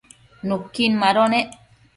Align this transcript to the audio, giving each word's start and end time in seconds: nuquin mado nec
nuquin 0.47 0.93
mado 1.01 1.21
nec 1.31 1.47